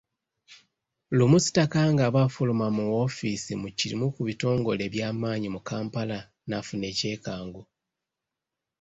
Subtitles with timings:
[1.17, 7.61] Lumu Sitakange aba afuluma mu woofiisi mu kimu ku bitongole eby’amaanyi mu Kampala n'afuna ekyekango.